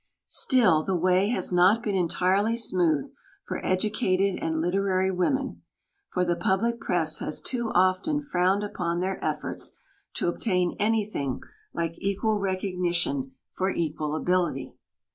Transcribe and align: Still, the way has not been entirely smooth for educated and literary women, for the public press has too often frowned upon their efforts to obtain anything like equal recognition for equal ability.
Still, 0.25 0.81
the 0.81 0.97
way 0.97 1.27
has 1.27 1.51
not 1.51 1.83
been 1.83 1.93
entirely 1.93 2.57
smooth 2.57 3.11
for 3.45 3.63
educated 3.63 4.39
and 4.41 4.59
literary 4.59 5.11
women, 5.11 5.61
for 6.09 6.25
the 6.25 6.35
public 6.35 6.79
press 6.79 7.19
has 7.19 7.39
too 7.39 7.69
often 7.75 8.19
frowned 8.19 8.63
upon 8.63 8.99
their 8.99 9.23
efforts 9.23 9.77
to 10.15 10.27
obtain 10.27 10.75
anything 10.79 11.39
like 11.71 11.93
equal 11.99 12.39
recognition 12.39 13.33
for 13.53 13.69
equal 13.69 14.15
ability. 14.15 14.73